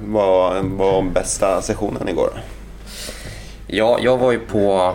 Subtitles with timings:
[0.00, 2.40] Vad var bästa sessionen igår?
[3.66, 4.94] Ja, jag var ju på,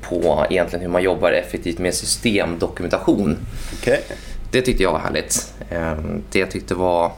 [0.00, 3.36] på egentligen hur man jobbar effektivt med systemdokumentation.
[3.80, 4.02] Okej.
[4.50, 5.54] Det tyckte jag var härligt.
[5.70, 7.12] Ehm, Det jag tyckte var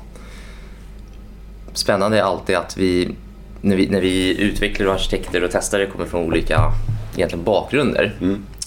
[1.72, 3.14] spännande är alltid att vi
[3.60, 6.72] när, vi, när vi utvecklare och arkitekter och testare kommer från olika
[7.16, 8.16] egentligen bakgrunder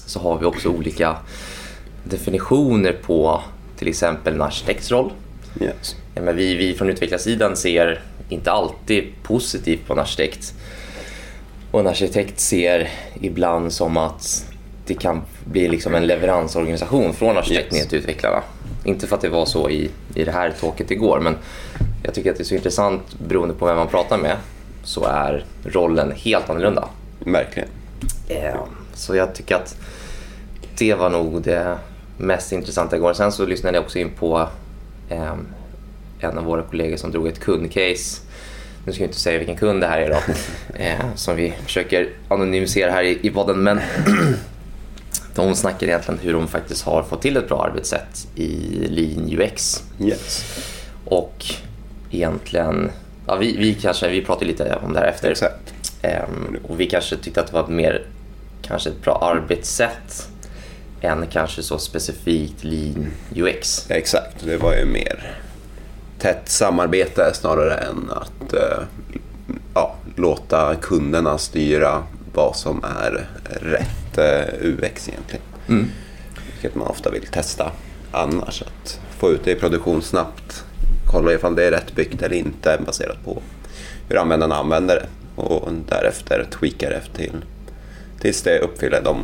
[0.06, 1.16] så har vi också olika
[2.04, 3.42] definitioner på
[3.78, 5.12] till exempel en arkitektsroll.
[5.62, 5.96] Yes.
[6.16, 10.54] Ja, men vi, vi från utvecklarsidan ser inte alltid positivt på en arkitekt.
[11.72, 12.90] Och en arkitekt ser
[13.22, 14.46] ibland som att
[14.86, 17.88] det kan bli liksom en leveransorganisation från arkitekten Yes.
[17.88, 18.44] till utvecklarna.
[18.84, 21.36] Inte för att det var så i, i det här talket igår, men
[22.04, 24.38] jag tycker att det är så intressant beroende på vem man pratar med
[24.84, 26.88] så är rollen helt annorlunda.
[27.20, 27.70] Verkligen.
[28.28, 28.56] Eh,
[28.94, 29.76] Så jag tycker att
[30.78, 31.78] det var nog det
[32.18, 33.14] mest intressanta igår.
[33.14, 34.48] Sen så lyssnade jag också in på
[35.10, 35.34] eh,
[36.24, 38.22] en av våra kollegor som drog ett kundcase.
[38.86, 40.20] Nu ska jag inte säga vilken kund det här är då,
[40.84, 43.64] eh, som vi försöker anonymisera här i, i podden.
[43.64, 43.80] Men
[45.36, 48.48] de snackar egentligen hur de faktiskt har fått till ett bra arbetssätt i
[48.90, 49.84] Lean UX.
[50.00, 50.46] Yes.
[51.06, 51.46] Och
[52.12, 52.92] egentligen,
[53.28, 55.32] ja, vi, vi kanske, vi pratade lite om det här efter.
[55.32, 55.74] Exakt.
[56.02, 58.06] Ehm, och vi kanske tyckte att det var mer
[58.62, 60.28] kanske ett bra arbetssätt
[61.02, 63.92] än kanske så specifikt lean UX.
[63.92, 64.46] Exakt.
[64.46, 65.42] Det var ju mer
[66.22, 68.84] tätt samarbete snarare än att eh,
[69.74, 75.46] ja, låta kunderna styra vad som är rätt eh, UX egentligen.
[76.52, 77.72] Vilket man ofta vill testa
[78.12, 78.62] annars.
[78.62, 80.64] Att få ut det i produktion snabbt.
[81.12, 83.42] Kolla ifall det är rätt byggt eller inte baserat på
[84.10, 85.08] hur användarna använder det.
[85.42, 87.46] Och därefter tweaka det till,
[88.20, 89.24] tills det uppfyller de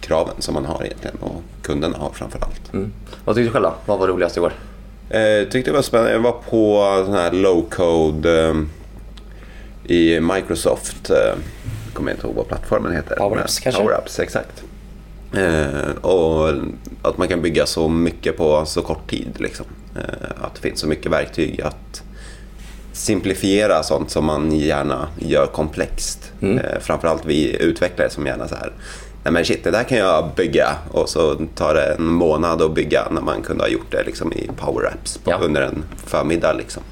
[0.00, 2.72] kraven som man har egentligen och kunderna har framför allt.
[2.72, 2.92] Mm.
[3.24, 3.74] Vad tyckte du själv då?
[3.86, 4.52] Vad var roligast igår?
[5.10, 6.12] Eh, tyckte det var spännande.
[6.12, 8.54] Jag var på sån här low code eh,
[9.96, 11.10] i Microsoft.
[11.10, 11.34] Eh,
[11.92, 13.16] kommer jag inte ihåg vad plattformen heter.
[13.16, 13.82] Power Men- Apps, kanske?
[13.82, 14.64] Power Apps, exakt.
[15.34, 16.48] Eh, och
[17.02, 19.28] att man kan bygga så mycket på så kort tid.
[19.38, 19.66] Liksom.
[19.96, 22.02] Eh, att det finns så mycket verktyg att
[22.92, 26.32] simplifiera sånt som man gärna gör komplext.
[26.40, 26.58] Mm.
[26.58, 28.72] Eh, framförallt vi utvecklare som gärna så här
[29.26, 32.74] Nej men shit, det där kan jag bygga och så tar det en månad att
[32.74, 35.38] bygga när man kunde ha gjort det liksom i Power Apps på, Ja.
[35.42, 36.52] under en förmiddag.
[36.52, 36.82] Liksom.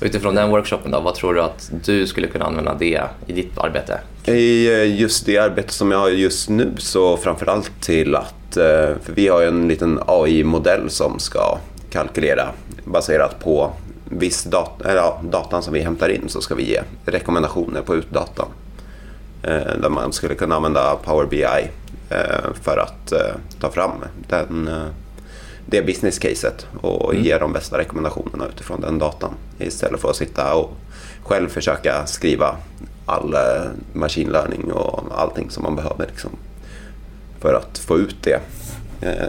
[0.00, 3.58] Utifrån den workshopen då, vad tror du att du skulle kunna använda det i ditt
[3.58, 3.98] arbete?
[4.24, 8.64] I eh, just det arbete som jag har just nu så framförallt till att, eh,
[9.02, 11.58] för vi har ju en liten AI-modell som ska
[11.90, 12.48] kalkylera
[12.84, 13.70] baserat på
[14.04, 17.94] viss dat- eller, ja, datan som vi hämtar in så ska vi ge rekommendationer på
[17.96, 18.46] utdatan.
[19.42, 21.70] Eh, Där man skulle kunna använda Power BI
[22.10, 23.90] eh, för att eh, ta fram
[24.28, 24.70] den,
[25.66, 29.34] det business-caset och ge de bästa rekommendationerna utifrån den datan.
[29.58, 30.72] Istället för att sitta och
[31.22, 32.56] själv försöka skriva
[33.06, 33.34] all
[33.92, 36.30] machine learning och allting som man behöver liksom,
[37.40, 38.40] för att få ut det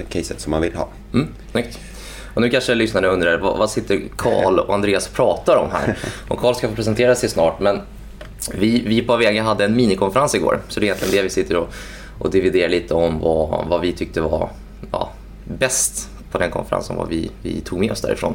[0.10, 0.88] caset som man vill ha.
[1.14, 1.80] Mm, snyggt.
[2.34, 5.98] Och nu kanske lyssnarna undrar, vad, vad sitter Karl och Andreas och pratar om här?
[6.28, 7.82] Och Karl ska få presentera sig snart, men
[8.54, 11.56] vi, vi på Avega hade en minikonferens igår, så det är egentligen det vi sitter
[11.56, 11.74] och,
[12.20, 14.50] och dividerar lite om vad, vad vi tyckte var
[14.92, 15.10] ja,
[15.44, 18.34] bäst på den konferensen, vad vi, vi tog med oss därifrån.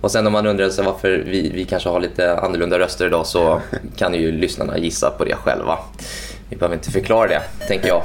[0.00, 3.26] Och sen om man undrar sig varför vi, vi kanske har lite annorlunda röster idag
[3.26, 3.60] så
[3.96, 5.78] kan ju lyssnarna gissa på det själva.
[6.48, 8.02] Vi behöver inte förklara det, tänker jag.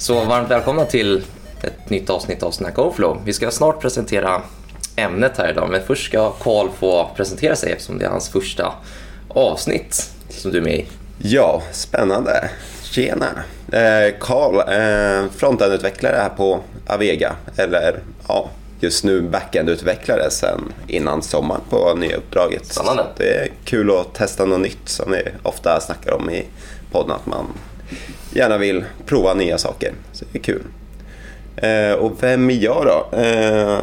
[0.00, 1.22] Så varmt välkomna till
[1.64, 3.20] ett nytt avsnitt av Snack Overflow.
[3.24, 4.42] Vi ska snart presentera
[4.96, 8.74] ämnet här idag, men först ska Karl få presentera sig eftersom det är hans första
[9.28, 10.86] avsnitt som du är med i.
[11.18, 12.50] Ja, spännande.
[12.82, 13.44] Tjena!
[13.72, 17.36] Eh, Karl, eh, frontend-utvecklare här på Avega.
[17.56, 17.98] Eller
[18.28, 18.50] ja,
[18.80, 22.66] just nu backend-utvecklare sen innan sommaren på nya uppdraget.
[22.66, 23.06] Spännande.
[23.16, 26.44] Det är kul att testa något nytt som vi ofta snackar om i
[26.92, 27.12] podden.
[27.12, 27.46] Att man
[28.32, 29.92] gärna vill prova nya saker.
[30.12, 30.62] Så det är kul.
[31.56, 33.18] Eh, och vem är jag då?
[33.18, 33.80] Eh,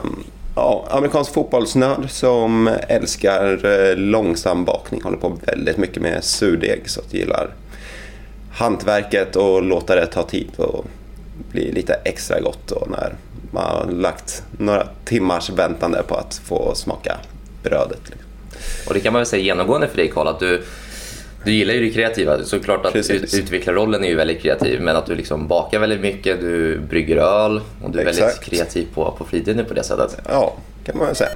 [0.56, 5.02] ja, amerikansk fotbollsnörd som älskar eh, långsam bakning.
[5.02, 6.90] Håller på väldigt mycket med surdeg.
[6.90, 7.50] Så att jag gillar
[8.52, 10.86] hantverket och låta det ta tid och
[11.52, 13.14] bli lite extra gott då när
[13.52, 17.18] man har lagt några timmars väntande på att få smaka
[17.64, 18.00] brödet.
[18.04, 18.28] Liksom.
[18.88, 20.64] Och det kan man väl säga genomgående för dig Karl, att du,
[21.44, 22.44] du gillar ju det kreativa.
[22.44, 23.34] Såklart att Precis.
[23.34, 27.18] ut, utvecklarrollen är ju väldigt kreativ, men att du liksom bakar väldigt mycket, du brygger
[27.18, 28.44] öl och du är väldigt Exakt.
[28.46, 30.18] kreativ på, på fritiden på det sättet.
[30.30, 30.54] Ja,
[30.86, 31.30] kan man väl säga.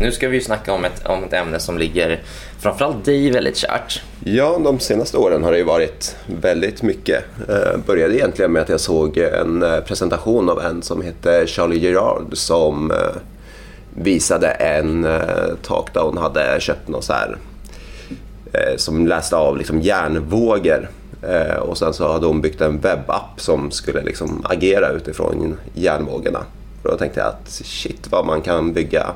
[0.00, 2.20] Nu ska vi ju snacka om ett, om ett ämne som ligger
[2.60, 4.02] framförallt dig väldigt kärt.
[4.24, 7.24] Ja, de senaste åren har det ju varit väldigt mycket.
[7.48, 11.78] Eh, började egentligen med att jag såg en eh, presentation av en som heter Charlie
[11.78, 12.96] Gerard som eh,
[13.94, 17.36] visade en eh, talk där hon hade köpt något så här
[18.52, 20.88] eh, som läste av liksom hjärnvågor.
[21.22, 26.44] Eh, och sen så hade hon byggt en webbapp som skulle liksom agera utifrån hjärnvågorna.
[26.82, 29.06] Och då tänkte jag att shit vad man kan bygga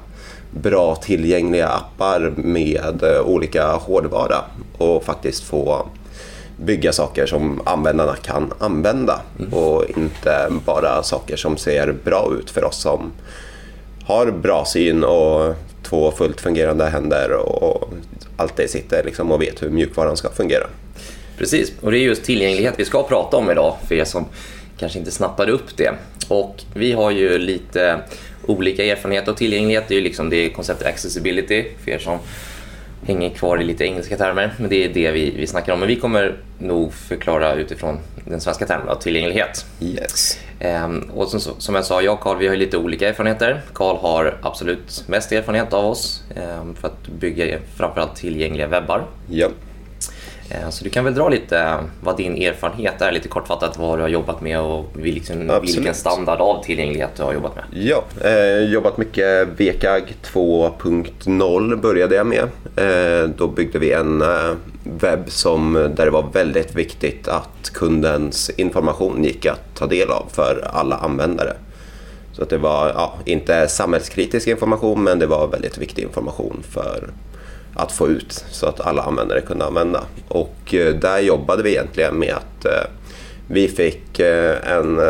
[0.50, 4.44] bra tillgängliga appar med eh, olika hårdvara
[4.78, 5.86] och faktiskt få
[6.56, 9.20] bygga saker som användarna kan använda.
[9.52, 13.12] Och inte bara saker som ser bra ut för oss som
[14.06, 17.92] har bra syn och två fullt fungerande händer och
[18.36, 20.66] allt det sitter liksom och vet hur mjukvaran ska fungera.
[21.38, 24.24] Precis, och det är just tillgänglighet vi ska prata om idag för er som
[24.78, 25.90] kanske inte snappade upp det.
[26.28, 28.00] Och vi har ju lite
[28.46, 29.84] olika erfarenheter av tillgänglighet.
[29.88, 32.18] Det är ju liksom det konceptet accessibility för er som
[33.06, 34.54] hänger kvar i lite engelska termer.
[34.58, 35.78] Men det är det vi, vi snackar om.
[35.78, 39.66] Men vi kommer nog förklara utifrån den svenska termen av tillgänglighet.
[39.80, 40.38] Yes.
[40.60, 43.62] Ehm, och som, som jag sa, jag och Carl vi har lite olika erfarenheter.
[43.72, 49.04] Carl har absolut mest erfarenhet av oss ehm, för att bygga framförallt tillgängliga webbar.
[49.30, 49.48] Ja.
[50.50, 54.02] Ehm, så du kan väl dra lite vad din erfarenhet är, lite kortfattat vad du
[54.02, 55.76] har jobbat med och vilken, Absolut.
[55.76, 57.64] vilken standard av tillgänglighet du har jobbat med.
[57.70, 62.48] Ja, eh, jobbat mycket VKAG 2.0 började jag med.
[62.76, 64.28] Eh, då byggde vi en eh,
[64.84, 70.26] webb som, där det var väldigt viktigt att kundens information gick att ta del av
[70.32, 71.52] för alla användare.
[72.32, 77.10] Så att det var ja, inte samhällskritisk information men det var väldigt viktig information för
[77.76, 80.04] att få ut så att alla användare kunde använda.
[80.28, 82.90] Och eh, där jobbade vi egentligen med att eh,
[83.48, 85.00] vi fick eh, en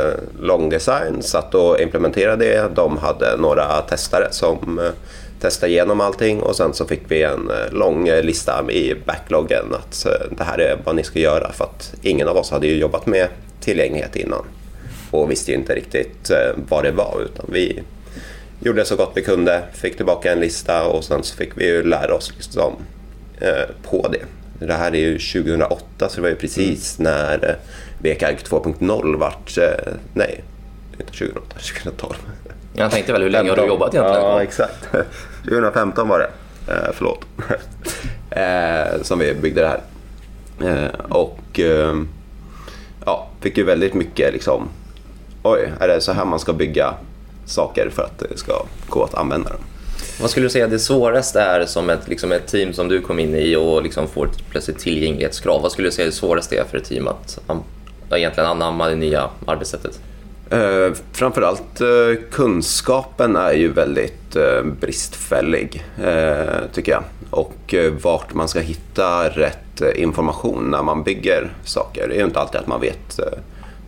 [0.41, 2.69] lång design, satt och implementerade det.
[2.75, 4.81] De hade några testare som
[5.41, 10.45] testade igenom allting och sen så fick vi en lång lista i backloggen att det
[10.45, 13.29] här är vad ni ska göra för att ingen av oss hade ju jobbat med
[13.61, 14.45] tillgänglighet innan
[15.11, 16.31] och visste ju inte riktigt
[16.69, 17.83] vad det var utan vi
[18.61, 21.83] gjorde så gott vi kunde, fick tillbaka en lista och sen så fick vi ju
[21.83, 22.73] lära oss liksom,
[23.41, 24.25] eh, på det.
[24.67, 27.55] Det här är ju 2008 så det var ju precis när eh,
[27.99, 30.45] VKAG 2.0 vart, eh, nej,
[31.01, 32.15] inte 2008, 2012.
[32.75, 34.23] Jag tänkte väl, hur länge har du jobbat egentligen?
[34.23, 34.89] Ja, exakt.
[35.45, 36.31] 2015 var det.
[36.73, 37.25] Eh, förlåt.
[38.31, 39.81] eh, som vi byggde det här.
[40.61, 41.95] Eh, och eh,
[43.05, 44.69] ja, fick ju väldigt mycket liksom,
[45.43, 46.95] oj, är det så här man ska bygga
[47.47, 48.53] saker för att det ska
[48.89, 49.61] gå att använda dem?
[50.21, 53.19] Vad skulle du säga det svåraste är som ett, liksom ett team som du kom
[53.19, 55.63] in i och liksom får plötsligt tillgänglighetskrav?
[55.63, 57.39] Vad skulle du säga det svåraste är för ett team att
[58.11, 60.01] egentligen anamma det nya arbetssättet?
[60.51, 67.03] Eh, framförallt eh, kunskapen är ju väldigt eh, bristfällig, eh, tycker jag.
[67.31, 72.09] Och eh, vart man ska hitta rätt eh, information när man bygger saker.
[72.09, 73.19] Det är ju inte alltid att man vet.
[73.19, 73.39] Eh,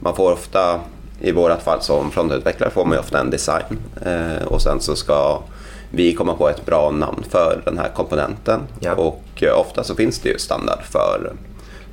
[0.01, 0.81] man får ofta,
[1.21, 3.79] i vårat fall som frontutvecklare, får man ju ofta en design.
[4.07, 5.43] Eh, och sen så ska
[5.91, 8.61] vi komma på ett bra namn för den här komponenten.
[8.81, 8.95] Ja.
[8.95, 11.33] Och eh, ofta så finns det ju standard för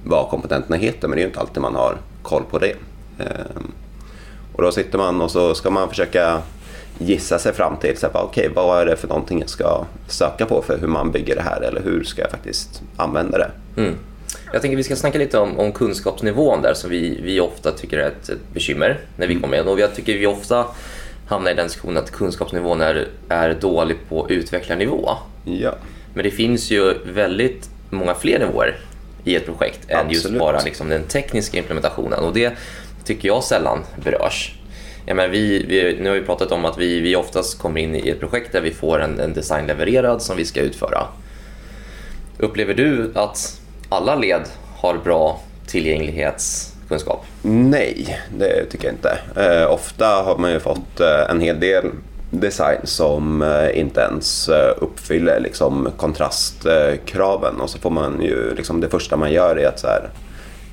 [0.03, 2.75] vad komponenterna heter, men det är ju inte alltid man har koll på det.
[3.19, 3.61] Eh,
[4.55, 6.41] och då sitter man och så ska man försöka
[6.97, 10.45] gissa sig fram till så här, okej, vad är det för någonting jag ska söka
[10.45, 13.51] på för hur man bygger det här eller hur ska jag faktiskt använda det?
[13.81, 13.95] Mm.
[14.53, 17.97] Jag tänker vi ska snacka lite om, om kunskapsnivån där som vi, vi ofta tycker
[17.97, 19.67] är ett, ett bekymmer när vi kommer in.
[19.67, 20.65] Och jag tycker vi ofta
[21.27, 25.09] hamnar i den diskussionen att kunskapsnivån är, är dålig på utvecklarnivå.
[25.43, 25.75] Ja,
[26.13, 28.75] Men det finns ju väldigt många fler nivåer
[29.23, 30.39] i ett projekt än just Absolut.
[30.39, 32.19] bara liksom den tekniska implementationen.
[32.19, 32.53] Och det
[33.03, 34.55] tycker jag sällan berörs.
[35.05, 37.95] Jag menar, vi, vi, nu har vi pratat om att vi, vi oftast kommer in
[37.95, 41.07] i ett projekt där vi får en, en design levererad som vi ska utföra.
[42.37, 44.41] Upplever du att alla led
[44.77, 47.25] har bra tillgänglighetskunskap?
[47.41, 49.17] nej, det tycker jag inte.
[49.35, 51.85] Eh, ofta har man ju fått eh, en hel del
[52.31, 58.81] design som eh, inte ens eh, uppfyller liksom, kontrastkraven och så får man ju, liksom,
[58.81, 60.09] det första man gör är att så här,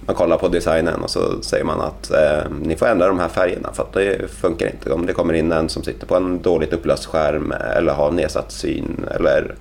[0.07, 3.29] man kollar på designen och så säger man att eh, ni får ändra de här
[3.29, 4.93] färgerna för att det funkar inte.
[4.93, 8.11] Om det kommer in en som sitter på en dåligt upplöst skärm eh, eller har
[8.11, 9.55] nedsatt syn eller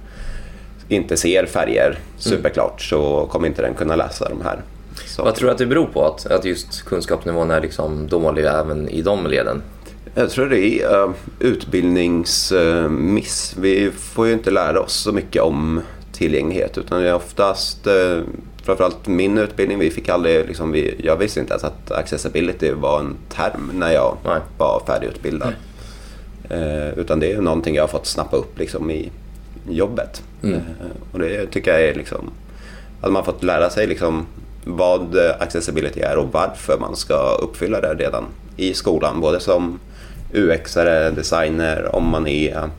[0.92, 4.62] inte ser färger superklart så kommer inte den kunna läsa de här.
[5.08, 8.46] Så Vad tror du att det beror på att, att just kunskapsnivån är liksom dålig
[8.46, 9.62] även i de leden?
[10.16, 13.56] Jag tror det är uh, utbildningsmiss.
[13.60, 15.82] vi får ju inte lära oss så mycket om
[16.12, 18.20] tillgänglighet utan det är oftast, uh,
[18.64, 23.00] framförallt min utbildning, vi fick aldrig, liksom, vi, jag visste inte ens att accessibility var
[23.00, 24.40] en term när jag Nej.
[24.58, 25.54] var färdigutbildad.
[26.52, 29.12] Uh, utan det är någonting jag har fått snappa upp liksom, i
[29.70, 30.24] jobbet.
[30.44, 30.56] Mm.
[30.56, 30.62] Uh,
[31.12, 32.32] och det tycker jag är liksom
[33.02, 34.26] hade man fått lära sig liksom
[34.66, 38.26] vad accessibility är och varför man ska uppfylla det redan
[38.58, 39.22] i skolan.
[39.22, 39.80] Både som
[40.34, 42.70] UX-are, designer, om man är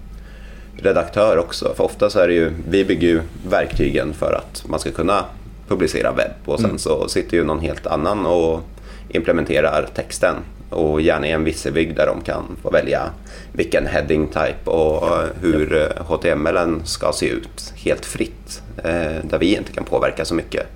[0.76, 1.74] redaktör också.
[1.74, 5.24] För ofta så är det ju, vi bygger ju verktygen för att man ska kunna
[5.68, 6.78] publicera webb och sen mm.
[6.78, 8.60] så sitter ju någon helt annan och
[9.08, 10.34] implementerar texten
[10.72, 13.10] och gärna i en vissebygd där de kan få välja
[13.52, 15.08] vilken heading type och
[15.40, 18.62] hur HTML ska se ut helt fritt.
[18.76, 20.66] Eh, där vi inte kan påverka så mycket.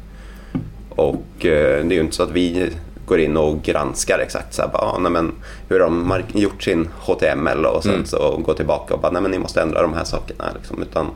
[0.88, 2.70] Och eh, det är ju inte så att vi
[3.06, 5.32] går in och granskar exakt så här, bara, ah, nej, men,
[5.68, 8.06] hur de har gjort sin HTML och sen mm.
[8.06, 10.44] så går tillbaka och bara nej men ni måste ändra de här sakerna.
[10.58, 11.06] Liksom, utan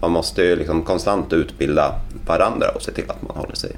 [0.00, 1.94] man måste ju liksom konstant utbilda
[2.26, 3.76] varandra och se till att man håller sig.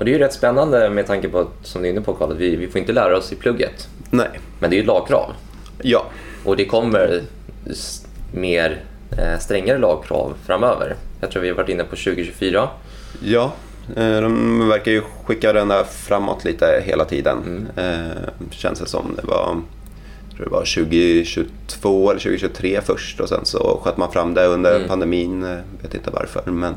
[0.00, 2.14] Och det är ju rätt spännande med tanke på att, som du är inne på
[2.14, 3.88] Karl, att vi, vi får inte lära oss i plugget.
[4.10, 4.40] Nej.
[4.58, 5.32] Men det är ju ett lagkrav.
[5.82, 6.06] Ja.
[6.44, 7.22] Och det kommer
[8.32, 8.80] mer
[9.18, 10.96] eh, strängare lagkrav framöver.
[11.20, 12.68] Jag tror vi har varit inne på 2024.
[13.20, 13.52] Ja,
[13.96, 17.68] Eh, de verkar ju skicka den där framåt lite hela tiden.
[17.76, 18.00] Mm.
[18.06, 18.16] Eh,
[18.50, 19.16] känns det som.
[19.16, 19.56] Det var,
[20.38, 24.88] det var 2022 eller 2023 först och sen så sköt man fram det under mm.
[24.88, 25.42] pandemin.
[25.42, 26.50] Jag eh, vet inte varför.
[26.50, 26.74] Men...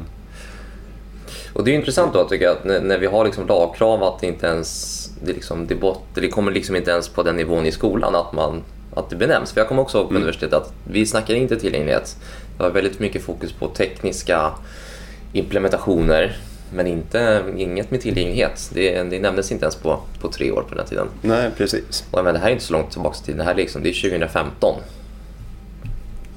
[1.54, 4.20] Och det är intressant då tycker jag att när, när vi har liksom lagkrav att
[4.20, 7.66] det inte ens det, liksom, det, bot, det kommer liksom inte ens på den nivån
[7.66, 8.64] i skolan att, man,
[8.96, 9.52] att det benämns.
[9.52, 10.24] För jag kommer också ihåg på mm.
[10.24, 12.18] universitetet att vi snackar inte tillgänglighet.
[12.58, 14.52] Det var väldigt mycket fokus på tekniska
[15.34, 16.38] implementationer
[16.74, 18.72] men inte, inget med tillgänglighet.
[18.74, 21.08] Det, det nämndes inte ens på, på tre år på den tiden.
[21.22, 22.06] Nej, precis.
[22.12, 23.38] Och, men det här är inte så långt tillbaka i tiden.
[23.38, 24.76] Det här liksom, det är 2015.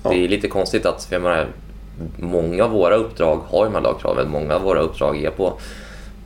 [0.03, 0.11] Ja.
[0.11, 1.47] Det är lite konstigt att för menar,
[2.17, 4.31] många av våra uppdrag har här lagkraven.
[4.31, 5.59] Många av våra uppdrag är på,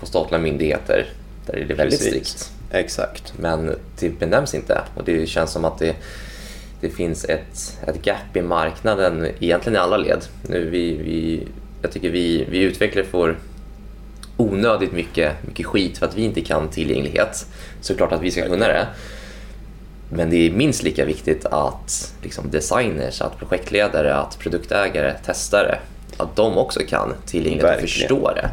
[0.00, 1.06] på statliga myndigheter
[1.46, 2.28] där är det väldigt precis.
[2.28, 2.52] strikt.
[2.70, 3.32] Exakt.
[3.38, 5.96] Men det benämns inte och det känns som att det,
[6.80, 10.24] det finns ett, ett gap i marknaden egentligen i alla led.
[10.48, 11.46] Nu vi, vi,
[11.82, 13.36] jag tycker vi, vi utvecklare får
[14.36, 17.46] onödigt mycket, mycket skit för att vi inte kan tillgänglighet.
[17.80, 18.86] Såklart att vi ska kunna det.
[20.12, 25.78] Men det är minst lika viktigt att liksom designers, att projektledare, att produktägare, testare,
[26.16, 28.50] att de också kan tillgänglighet och förstå det.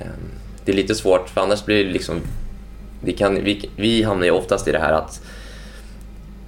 [0.00, 0.30] Ehm,
[0.64, 2.20] det är lite svårt för annars blir det liksom...
[3.00, 5.20] Vi, kan, vi, vi hamnar ju oftast i det här att,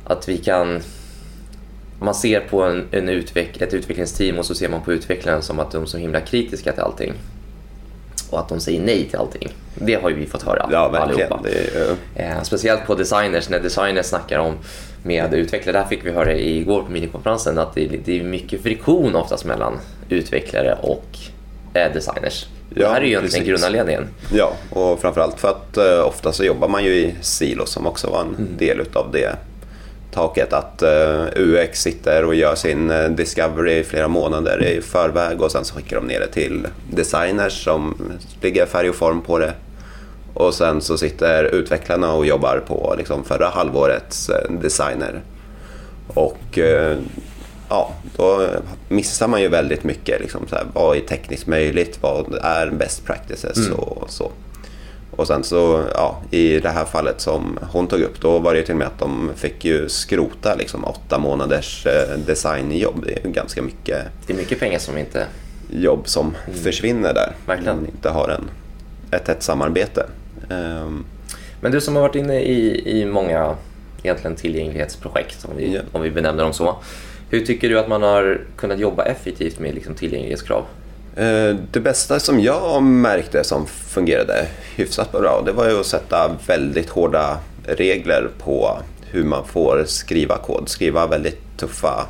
[0.05, 0.83] att vi kan
[2.00, 5.59] man ser på en, en utveck, ett utvecklingsteam och så ser man på utvecklaren som
[5.59, 7.12] att de är så himla kritiska till allting
[8.30, 9.48] och att de säger nej till allting.
[9.74, 11.32] Det har ju vi fått höra ja, verkligen.
[11.32, 11.48] allihopa.
[12.14, 14.54] Det, eh, speciellt på designers, när designers snackar om
[15.02, 15.78] med utvecklare.
[15.78, 19.78] Där fick vi höra igår på minikonferensen att det, det är mycket friktion oftast mellan
[20.08, 21.06] utvecklare och
[21.74, 22.46] eh, designers.
[22.74, 24.08] Ja, det här är ju egentligen grundanledningen.
[24.32, 28.10] Ja, och framförallt för att eh, ofta så jobbar man ju i silos som också
[28.10, 28.56] var en mm.
[28.56, 29.36] del utav det
[30.11, 35.52] taket att eh, UX sitter och gör sin uh, discovery flera månader i förväg och
[35.52, 39.52] sen så skickar de ner det till designers som lägger färg och form på det.
[40.35, 45.23] Och sen så sitter utvecklarna och jobbar på liksom, förra halvårets uh, designer.
[46.14, 46.59] Och
[47.69, 48.47] ja, då
[48.88, 50.21] missar man ju väldigt mycket.
[50.21, 51.99] Liksom, så här, vad är tekniskt möjligt?
[52.00, 53.59] Vad är best practices?
[53.59, 53.73] Mm.
[53.73, 54.31] och så.
[55.20, 58.62] Och sen så, ja, i det här fallet som hon tog upp, då var det
[58.62, 63.04] till och med att de fick ju skrota liksom åtta månaders eh, designjobb.
[63.06, 64.06] Det är ju ganska mycket.
[64.26, 65.26] Det är mycket pengar som inte...
[65.70, 66.58] Jobb som mm.
[66.58, 67.32] försvinner där.
[67.46, 67.76] Verkligen.
[67.76, 68.50] Man inte har en,
[69.10, 70.06] ett tätt samarbete.
[70.48, 71.04] Um,
[71.60, 73.56] Men du som har varit inne i, i många
[74.02, 75.84] egentligen tillgänglighetsprojekt, om vi, yeah.
[75.92, 76.76] om vi benämner dem så.
[77.30, 80.64] Hur tycker du att man har kunnat jobba effektivt med liksom tillgänglighetskrav?
[81.17, 86.37] Eh, det bästa som jag märkte som fungerade hyfsat bra det var ju att sätta
[86.47, 88.79] väldigt hårda regler på
[89.11, 90.69] hur man får skriva kod.
[90.69, 92.07] Skriva väldigt tuffa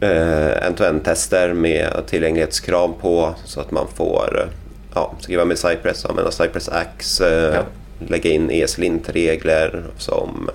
[0.00, 4.50] eh, end-to-end-tester med tillgänglighetskrav på så att man får
[4.94, 7.62] ja, skriva med Cypress, använda Cypress Axe, eh, ja.
[8.08, 10.50] lägga in ESLint-regler som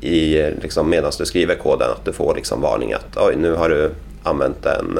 [0.00, 3.68] i, liksom, medan du skriver koden att du får liksom varning att oj, nu har
[3.68, 3.90] du
[4.22, 4.98] använt en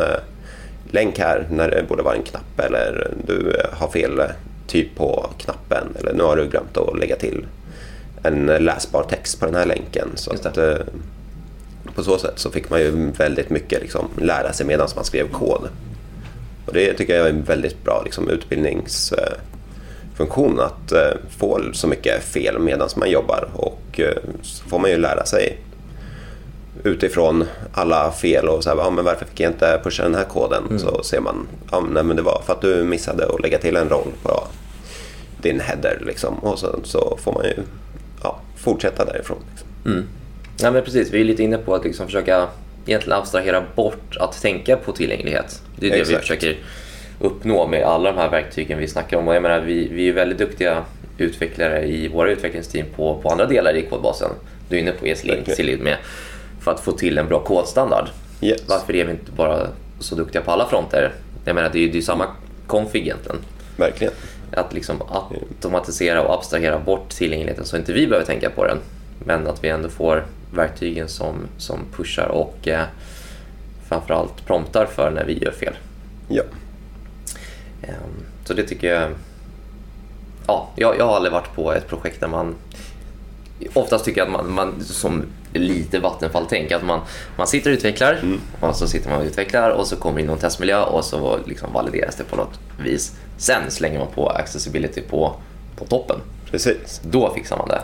[0.91, 4.23] länk här när det borde vara en knapp eller du har fel
[4.67, 7.47] typ på knappen eller nu har du glömt att lägga till
[8.23, 10.09] en läsbar text på den här länken.
[10.15, 10.77] Så att, eh,
[11.95, 15.29] på så sätt så fick man ju väldigt mycket liksom, lära sig medan man skrev
[15.29, 15.69] kod.
[16.67, 22.25] Och det tycker jag är en väldigt bra liksom, utbildningsfunktion att eh, få så mycket
[22.25, 25.59] fel medan man jobbar och eh, så får man ju lära sig
[26.87, 30.25] utifrån alla fel och så här, ja, men varför fick jag inte pusha den här
[30.25, 30.63] koden?
[30.67, 30.79] Mm.
[30.79, 33.77] Så ser man, ja, nej, men det var för att du missade att lägga till
[33.77, 34.45] en roll på
[35.43, 36.03] din header.
[36.07, 36.39] Liksom.
[36.39, 37.55] Och sen så får man ju
[38.23, 39.39] ja, fortsätta därifrån.
[39.51, 39.69] Liksom.
[39.87, 40.09] Mm.
[40.61, 42.49] Ja, men precis, vi är lite inne på att liksom försöka
[42.87, 45.63] egentligen abstrahera bort att tänka på tillgänglighet.
[45.77, 46.17] Det är det Exakt.
[46.17, 46.57] vi försöker
[47.21, 49.29] uppnå med alla de här verktygen vi snackar om.
[49.29, 50.85] Och jag menar, vi, vi är väldigt duktiga
[51.19, 54.31] utvecklare i våra utvecklingsteam på, på andra delar i kodbasen.
[54.69, 55.97] Du är inne på ESLint, Silid med
[56.67, 58.09] för att få till en bra kodstandard.
[58.41, 58.61] Yes.
[58.69, 59.67] Varför är vi inte bara
[59.99, 61.13] så duktiga på alla fronter?
[61.45, 62.27] Jag menar, det är ju samma
[62.67, 63.39] config egentligen.
[63.77, 64.13] Verkligen.
[64.53, 68.79] Att liksom automatisera och abstrahera bort tillgängligheten så inte vi behöver tänka på den.
[69.25, 72.85] Men att vi ändå får verktygen som, som pushar och eh,
[73.89, 75.75] framförallt promptar för när vi gör fel.
[76.29, 76.43] Ja.
[77.83, 79.11] Ehm, så det tycker jag...
[80.47, 82.55] Ja, jag, jag har aldrig varit på ett projekt där man...
[83.73, 85.25] Oftast tycker jag att man, man som
[85.59, 87.01] lite Vattenfall-tänk, att man,
[87.37, 88.41] man sitter och utvecklar Mm.
[88.61, 91.73] och så sitter man och utvecklar och så kommer in någon testmiljö och så liksom
[91.73, 93.13] valideras det på något vis.
[93.39, 95.35] Sen slänger man på accessibility på,
[95.77, 96.17] på toppen.
[96.51, 97.01] Precis.
[97.05, 97.81] Då fixar man det.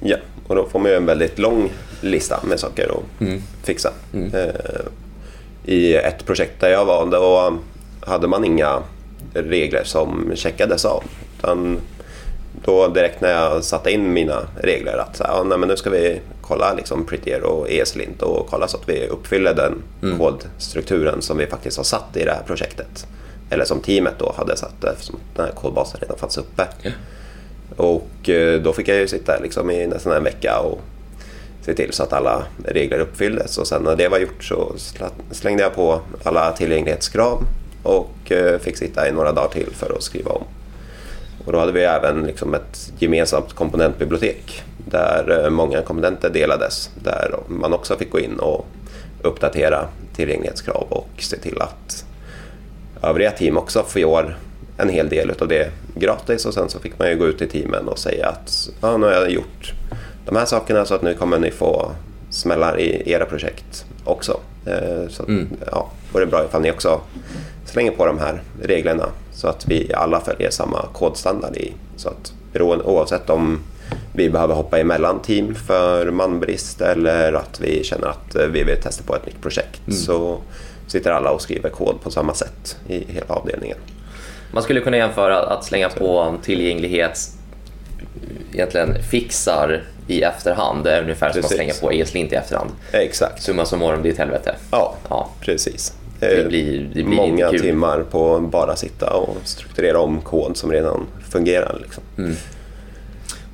[0.00, 0.16] Ja,
[0.46, 3.26] och då får man ju en väldigt lång lista med saker att
[3.66, 3.92] fixa.
[4.32, 4.44] Eh,
[5.64, 7.58] I ett projekt där jag var, då
[8.00, 8.82] hade man inga
[9.34, 11.04] regler som checkades av.
[11.38, 11.80] Utan
[12.64, 15.76] då direkt när jag satte in mina regler att så här, ja, nej, men nu
[15.76, 19.82] ska vi kolla liksom Prettier och ESLint och kolla så att vi uppfyller den
[20.18, 23.06] kodstrukturen som vi faktiskt har satt i det här projektet.
[23.50, 26.68] Eller som teamet då hade satt eftersom den här kodbasen redan fanns uppe.
[27.76, 30.80] Och eh, då fick jag ju sitta liksom i nästan en vecka och
[31.62, 33.58] se till så att alla regler uppfylldes.
[33.58, 34.72] Och sen när det var gjort så
[35.30, 37.44] slängde jag på alla tillgänglighetskrav
[37.82, 40.44] och eh, fick sitta i några dagar till för att skriva om.
[41.44, 46.90] Och då hade vi även liksom ett gemensamt komponentbibliotek där eh, många komponenter delades.
[47.02, 48.66] Där man också fick gå in och
[49.22, 52.04] uppdatera tillgänglighetskrav och se till att
[53.02, 54.36] övriga team också får
[54.76, 57.46] en hel del av det gratis och sen så fick man ju gå ut i
[57.46, 59.72] teamen och säga att ja, nu har jag gjort
[60.26, 61.90] de här sakerna så att nu kommer ni få
[62.30, 64.40] smällar i era projekt också.
[64.66, 65.28] Eh, Så att,
[65.72, 67.00] ja, vore bra ifall ni också
[67.64, 71.72] slänger på de här reglerna så att vi alla följer samma kodstandard i.
[71.96, 73.58] Så att beroende, oavsett om
[74.16, 78.76] vi behöver hoppa emellan team för manbrist eller att vi känner att eh, vi vill
[78.76, 80.38] testa på ett nytt projekt så
[80.86, 83.76] sitter alla och skriver kod på samma sätt i hela avdelningen.
[84.52, 87.18] Man skulle kunna jämföra att slänga på tillgänglighet
[88.52, 90.84] egentligen fixar i efterhand.
[90.84, 91.56] Det är ungefär som att Precis.
[91.56, 92.70] slänga på ESLint i efterhand.
[92.92, 93.42] Exakt.
[93.42, 94.54] Summa summarum, det är ett helvete.
[94.70, 95.28] Ja, Ja.
[95.40, 95.94] precis.
[96.20, 100.72] Det Eh, blir, det blir Många timmar på bara sitta och strukturera om kod som
[100.72, 101.78] redan fungerar.
[101.82, 102.02] Liksom.
[102.18, 102.36] Mm.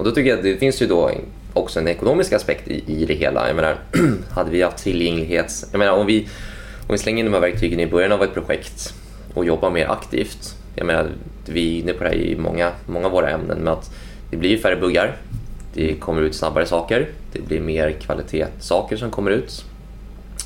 [0.00, 1.10] Och då tycker jag att det finns ju då
[1.52, 3.46] också en ekonomisk aspekt i, i det hela.
[3.46, 3.76] Jag menar,
[4.30, 5.66] hade vi haft tillgänglighet...
[5.70, 6.28] Jag menar, om vi,
[6.80, 8.94] om vi slänger in de här verktygen i början av ett projekt
[9.34, 10.54] och jobbar mer aktivt.
[10.74, 11.10] Jag menar,
[11.46, 13.90] vi är inne på det här i många, många av våra ämnen med att
[14.30, 15.16] det blir färre buggar.
[15.74, 17.08] Det kommer ut snabbare saker.
[17.32, 19.64] Det blir mer kvalitetssaker som kommer ut.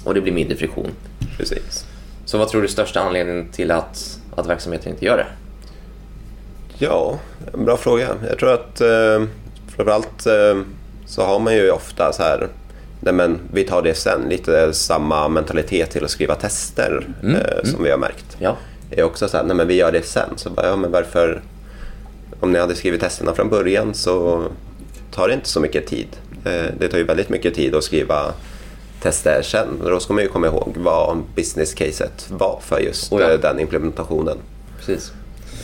[0.04, 0.90] Och det blir mindre friktion.
[1.38, 1.86] Precis.
[2.24, 5.26] Så vad tror du är största anledningen till att, att verksamheten inte gör det?
[6.78, 7.18] Ja,
[7.52, 8.16] en bra fråga.
[8.28, 9.24] Jag tror att eh,
[9.76, 10.62] framförallt eh,
[11.06, 12.48] så har man ju ofta så här
[13.00, 14.20] Nej, men vi tar det sen.
[14.28, 18.36] Lite samma mentalitet till att skriva tester eh, som vi har märkt.
[18.38, 18.56] Ja.
[18.90, 20.28] är också så här, nej men vi gör det sen.
[20.36, 21.42] Så bara, ja men varför?
[22.40, 24.44] Om ni hade skrivit testerna från början så
[25.14, 26.06] tar det inte så mycket tid.
[26.44, 28.32] Eh, Det tar ju väldigt mycket tid att skriva
[29.02, 29.68] tester sen.
[29.84, 33.30] Då ska man ju komma ihåg vad business caset var för just Oh ja.
[33.30, 34.36] eh, den implementationen.
[34.78, 35.12] Precis.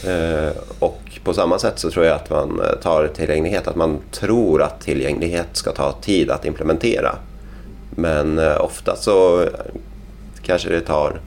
[0.07, 3.99] Eh, Och på samma sätt så tror jag att man eh, tar tillgänglighet, att man
[4.11, 7.15] tror att tillgänglighet ska ta tid att implementera.
[7.91, 9.47] Men eh, ofta så
[10.43, 11.21] kanske det tar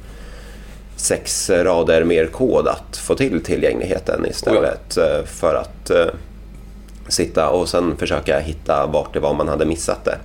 [0.95, 5.91] sex rader mer kod att få till tillgängligheten istället eh, för att
[7.07, 10.17] sitta och sen försöka hitta vart det var man hade missat det.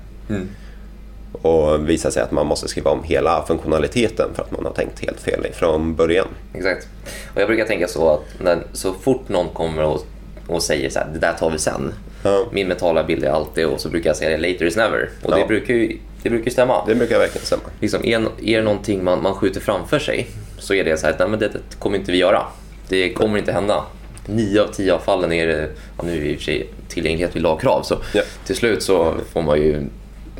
[1.32, 5.00] Och visa sig att man måste skriva om hela funktionaliteten för att man har tänkt
[5.00, 6.26] helt fel från början.
[6.54, 6.88] Exakt.
[7.34, 10.06] Och jag brukar tänka så att när, så fort någon kommer och,
[10.48, 11.94] och säger så här, det där tar vi sen.
[12.22, 12.44] Ja.
[12.52, 15.08] Min mentala bild är alltid, och så brukar jag säga later is never.
[15.22, 15.36] Och Ja.
[15.36, 16.84] det brukar ju det brukar ju stämma.
[16.86, 17.62] Det brukar verkligen stämma.
[17.80, 20.26] Liksom, är, är det någonting man, man skjuter framför sig
[20.58, 22.42] så är det så här, nej men det, det kommer inte vi göra.
[22.88, 23.84] Det kommer inte hända.
[24.26, 26.70] Nio av tio av fallen är det, ja, nu är det i och för sig
[26.88, 28.22] tillgänglighet vid lagkrav, så Ja.
[28.46, 29.82] till slut så får man ju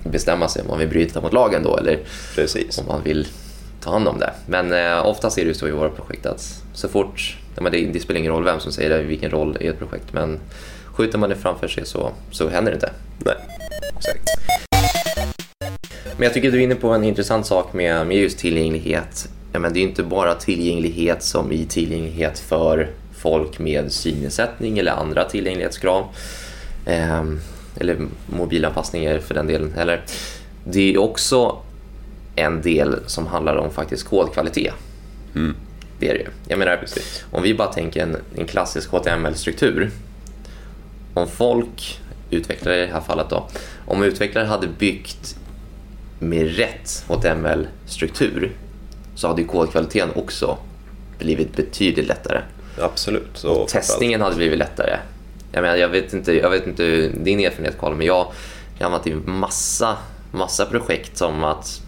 [0.05, 1.99] bestämma sig om man vill bryta mot lagen då eller
[2.35, 2.79] Precis.
[2.79, 3.27] om man vill
[3.81, 4.33] ta hand om det.
[4.47, 8.21] Men eh, oftast är det så i våra projekt att så fort, det, det spelar
[8.21, 10.39] ingen roll vem som säger det, vilken roll i ett projekt, men
[10.85, 12.91] skjuter man det framför sig så, så händer det inte.
[13.19, 13.35] Nej,
[13.97, 14.29] exakt.
[16.17, 19.29] Men jag tycker du är inne på en intressant sak med, med just tillgänglighet.
[19.53, 24.79] Ja, men det är ju inte bara tillgänglighet som i tillgänglighet för folk med synnedsättning
[24.79, 26.05] eller andra tillgänglighetskrav.
[26.87, 27.41] Ehm,
[27.81, 29.73] eller mobilanpassningar för den delen.
[29.77, 30.05] Eller,
[30.65, 31.63] det är också
[32.37, 34.75] en del som handlar om faktiskt kodkvalitet.
[35.99, 36.29] Det är det ju.
[36.49, 36.85] Jag menar,
[37.31, 39.91] om vi bara tänker en, en klassisk HTML-struktur.
[41.15, 43.49] Om folk, utvecklare i det här fallet då,
[43.87, 45.37] om utvecklare hade byggt
[46.19, 48.53] med rätt HTML-struktur
[49.15, 50.59] så hade ju kodkvaliteten också
[51.19, 52.41] blivit betydligt lättare.
[52.81, 53.31] Absolut.
[53.35, 54.97] Så och testningen hade blivit lättare.
[55.53, 58.33] Jag, menar, jag, vet inte, jag vet inte din erfarenhet Karl, men jag har
[58.81, 59.97] hamnat i massa,
[60.31, 61.83] massa projekt som att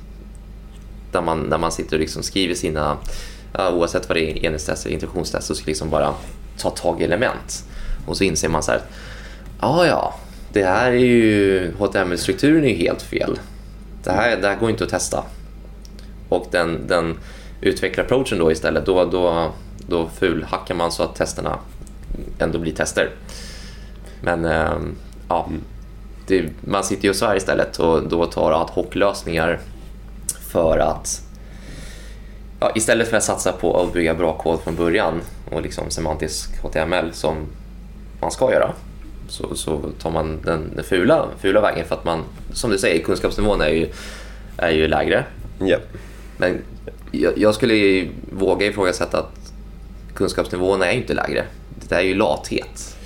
[1.13, 2.97] där man, där man sitter och liksom skriver sina,
[3.55, 6.15] oavsett vad det är, enhetstest eller integrationstest, så ska liksom bara
[6.59, 7.65] ta tag i element.
[8.07, 8.81] Och så inser man så här,
[9.61, 10.15] ja ja,
[10.53, 13.39] det här är ju, HTML-strukturen är ju helt fel.
[14.05, 15.25] Det här, det här går inte att testa.
[16.29, 17.19] Och den, den
[17.61, 19.53] utvecklarapproachen då istället, då, då,
[19.89, 21.59] då fulhackar man så att testerna
[22.39, 23.11] ändå blir tester.
[24.21, 24.71] Men äh,
[25.29, 25.49] ja,
[26.27, 29.61] det, man sitter ju och svär istället och då tar ad hoc-lösningar
[30.53, 31.23] för att
[32.61, 36.63] ja, istället för att satsa på att bygga bra kod från början och liksom semantisk
[36.63, 37.37] HTML som
[38.21, 38.73] man ska göra
[39.29, 43.05] så, så tar man den, den fula, fula vägen för att man, som du säger,
[43.05, 43.89] kunskapsnivån är ju,
[44.57, 45.25] är ju lägre.
[45.61, 45.89] Yep.
[46.37, 46.59] Men
[47.11, 49.53] jag, jag skulle våga ifrågasätta att
[50.15, 51.45] kunskapsnivån är inte lägre.
[51.89, 52.97] Det är ju lathet.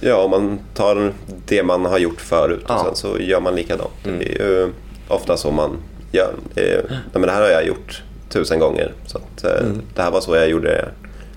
[0.00, 1.12] Ja, man tar
[1.46, 2.84] det man har gjort förut och ja.
[2.84, 4.06] sen så gör man likadant.
[4.06, 4.18] Mm.
[4.18, 4.72] Det är ju
[5.08, 5.76] ofta så man
[6.12, 6.34] gör.
[6.54, 8.92] Nej, men det här har jag gjort tusen gånger.
[9.06, 9.82] Så att, eh, mm.
[9.94, 10.88] Det här var så jag gjorde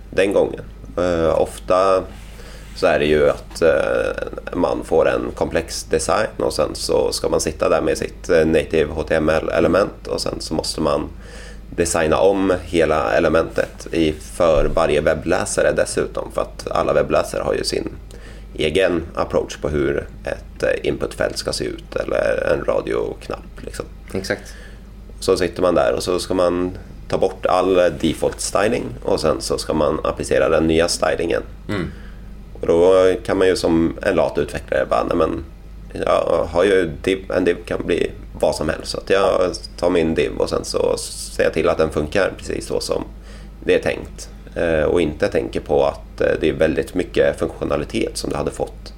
[0.09, 0.61] den gången.
[0.97, 2.03] Uh, ofta
[2.75, 7.29] så är det ju att uh, man får en komplex design och sen så ska
[7.29, 11.09] man sitta där med sitt native HTML-element och sen så måste man
[11.75, 17.63] designa om hela elementet i, för varje webbläsare dessutom för att alla webbläsare har ju
[17.63, 17.89] sin
[18.55, 23.61] egen approach på hur ett eh, inputfält ska se ut eller en radioknapp.
[23.61, 23.85] Liksom.
[24.13, 24.53] Exakt.
[25.19, 26.71] Så sitter man där och så ska man
[27.07, 31.43] ta bort all default styling och sen så ska man applicera den nya stylingen.
[31.69, 31.91] Mm.
[32.61, 35.43] Och då kan man ju som en lat utvecklare bara, nej men
[36.05, 38.91] jag har ju div, en div kan bli vad som helst.
[38.91, 42.31] Så att jag tar min div och sen så ser jag till att den funkar
[42.37, 43.03] precis så som
[43.65, 44.29] det är tänkt.
[44.55, 48.51] Eh, och inte tänker på att eh, det är väldigt mycket funktionalitet som du hade
[48.51, 48.93] fått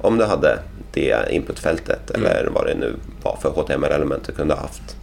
[0.00, 0.58] om du hade
[0.92, 2.26] det inputfältet mm.
[2.26, 4.96] eller vad det nu var för HTML-element du kunde ha haft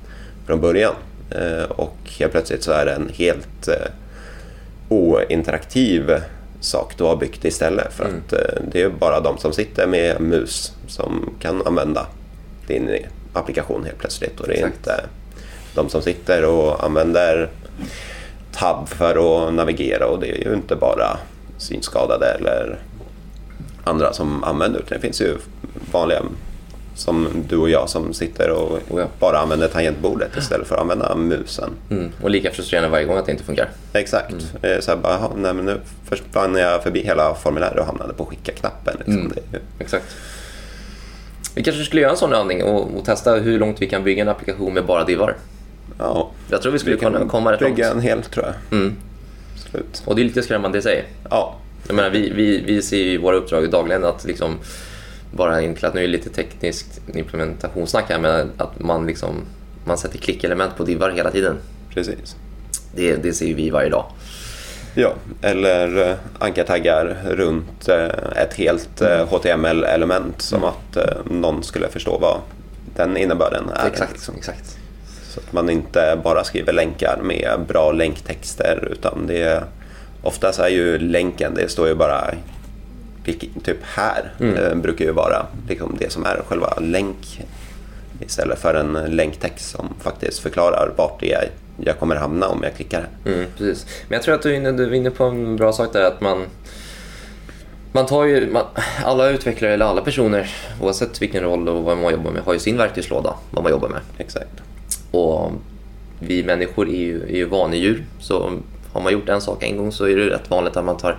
[0.45, 0.93] från början.
[1.29, 3.69] Eh, och helt plötsligt så är det en helt
[4.89, 6.11] ointeraktiv
[6.59, 7.93] sak du har byggt istället.
[7.93, 8.17] För mm.
[8.17, 8.33] att
[8.71, 12.07] det är bara de som sitter med mus som kan använda
[12.67, 12.89] din
[13.33, 14.39] applikation helt plötsligt.
[14.39, 14.75] Och det är Exakt.
[14.77, 15.03] inte
[15.75, 17.49] de som sitter och använder
[18.51, 21.17] tab för att navigera och det är ju inte bara
[21.57, 22.79] synskadade eller
[23.83, 24.95] andra som använder det.
[24.95, 25.37] Det finns ju
[25.91, 26.21] vanliga
[26.95, 29.05] som du och jag som sitter och oh ja.
[29.19, 31.69] bara använder tangentbordet istället för att använda musen.
[31.89, 32.11] Mm.
[32.21, 33.69] Och lika frustrerande varje gång att det inte funkar.
[33.93, 34.35] Exakt.
[34.63, 34.81] Mm.
[34.81, 38.95] Så här, bara, nej, men nu försvann jag förbi hela formuläret och hamnade på skicka-knappen.
[38.97, 39.19] Liksom.
[39.19, 39.33] Mm.
[39.79, 40.05] Exakt.
[41.55, 44.21] Vi kanske skulle göra en sån övning och, och, testa hur långt vi kan bygga
[44.21, 45.37] en applikation med bara divar.
[45.97, 47.75] Ja, jag tror vi skulle vi kunna komma rätt långt.
[47.75, 48.79] bygga en hel tror jag.
[48.79, 48.95] Mm.
[49.55, 50.03] Slut.
[50.05, 51.05] Och det är lite skrämmande i sig.
[51.29, 51.55] Ja.
[51.87, 54.57] Jag menar, vi, vi, vi ser i våra uppdrag dagligen att liksom
[55.31, 59.35] bara enkelt, nu är det lite tekniskt implementationssnack här, men att man, liksom,
[59.85, 61.57] man sätter klickelement på divar hela tiden.
[61.93, 62.35] Precis.
[62.95, 64.05] Det, det ser vi varje dag.
[64.95, 70.69] Ja, eller eh, ankartaggar runt eh, ett helt HTML-element eh, som mm.
[70.69, 70.97] att
[71.31, 72.37] någon skulle förstå vad
[72.95, 73.87] den innebörden är.
[73.87, 74.35] Exakt, liksom.
[74.37, 74.77] exakt.
[75.31, 79.63] Så att man inte bara skriver länkar med bra länktexter utan det är
[80.23, 82.33] oftast är ju länken, det står ju bara
[83.63, 84.81] typ här, mm.
[84.81, 87.41] brukar ju vara liksom det som är själva länk
[88.19, 92.75] istället för en länktext som faktiskt förklarar vart det är jag kommer hamna om jag
[92.75, 93.07] klickar.
[93.25, 93.85] Mm, precis.
[94.07, 96.03] Men jag tror att du är, inne, du är inne på en bra sak där
[96.03, 96.45] att man
[97.91, 98.65] man tar ju, man,
[99.05, 100.49] alla utvecklare eller alla personer
[100.81, 103.89] oavsett vilken roll och vad man jobbar med har ju sin verktygslåda vad man jobbar
[103.89, 104.01] med.
[104.17, 104.70] Exakt.
[105.11, 105.51] Och
[106.19, 108.59] vi människor är ju, är ju vanedjur så
[108.93, 111.17] har man gjort en sak en gång så är det rätt vanligt att man tar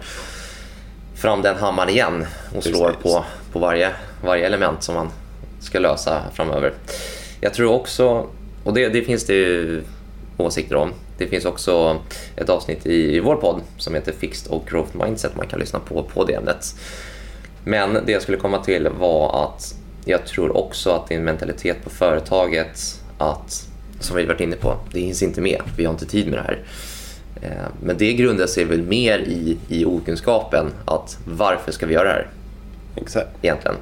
[1.15, 2.27] fram den hammaren igen
[2.57, 3.91] och slår på, på varje,
[4.25, 5.09] varje element som man
[5.61, 6.73] ska lösa framöver.
[7.41, 8.27] Jag tror också,
[8.65, 9.83] och det, det finns det ju
[10.37, 10.93] åsikter om.
[11.19, 11.99] Det finns också
[12.37, 15.79] ett avsnitt i, i vår podd som heter Fixed och Growth Mindset man kan lyssna
[15.79, 16.75] på på det ämnet.
[17.65, 19.75] Men det jag skulle komma till var att
[20.05, 23.69] jag tror också att en mentalitet på företaget att,
[24.03, 26.43] som vi varit inne på, det hinns inte med, vi har inte tid med det
[26.43, 26.59] här.
[27.43, 32.05] Eh, men det grundar sig väl mer i, i okunskapen att varför ska vi göra
[32.05, 32.27] det här?
[32.97, 33.29] Exakt.
[33.43, 33.77] Egentligen.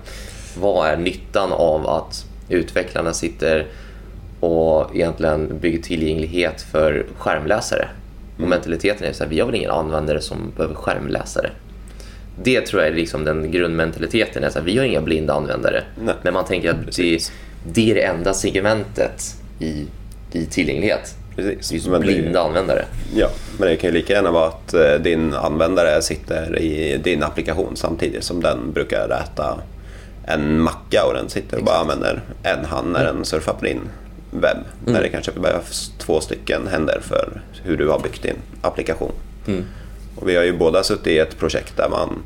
[0.61, 3.66] Vad är nyttan av att utvecklarna sitter
[4.40, 7.88] och egentligen bygger tillgänglighet för skärmläsare.
[8.38, 11.50] Och mentaliteten är så här, vi har väl ingen användare som behöver skärmläsare.
[12.42, 14.44] Det tror jag är liksom den grundmentaliteten.
[14.44, 15.83] Är så här, vi har inga blinda användare.
[16.04, 16.14] Nej.
[16.22, 17.18] Men man tänker att det,
[17.72, 19.87] det är det enda segmentet i,
[20.32, 21.14] i tillgänglighet.
[21.36, 21.72] Precis.
[21.72, 22.84] Just Men det- blinda användare.
[23.14, 27.22] Ja, men det kan ju lika gärna vara att eh, din användare sitter i din
[27.22, 29.58] applikation samtidigt som den brukar äta
[30.24, 33.80] en macka och den sitter och bara använder en hand när den surfar på din
[34.30, 34.56] webb.
[34.86, 39.12] När det kanske behövs två stycken händer för hur du har byggt din applikation.
[40.16, 42.22] Och vi har ju båda suttit i ett projekt där man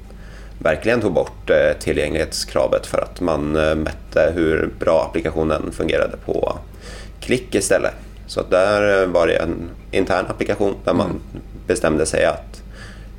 [0.58, 6.58] verkligen tog bort eh, tillgänglighetskravet för att man eh, mätte hur bra applikationen fungerade på
[7.24, 7.94] klick istället.
[8.26, 11.20] Så där eh, var det en intern applikation där man
[11.66, 12.62] bestämde sig att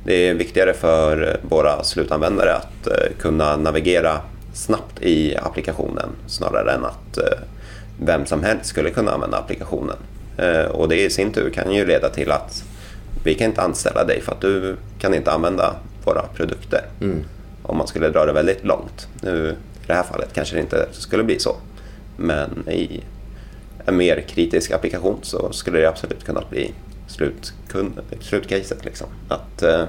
[0.04, 4.20] det är viktigare för eh, våra slutanvändare att eh, kunna navigera
[4.54, 7.18] snabbt i applikationen snarare än att
[8.00, 9.96] vem som helst skulle kunna använda applikationen.
[10.70, 12.64] Och det i sin tur kan ju leda till att
[13.24, 16.80] vi kan inte anställa dig för att du kan inte använda våra produkter.
[17.62, 19.08] Om man skulle dra det väldigt långt.
[19.20, 21.56] Nu, I det här fallet kanske det inte skulle bli så.
[22.16, 23.00] Men i
[23.86, 26.72] en mer kritisk applikation så skulle det absolut kunna bli
[27.08, 28.84] slutkund, slutcaset.
[28.84, 29.06] Liksom.
[29.28, 29.84] Att eh,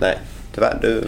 [0.00, 0.18] nej,
[0.54, 1.02] tyvärr, du